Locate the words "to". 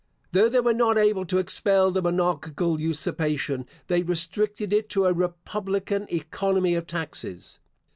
1.27-1.37, 4.89-5.05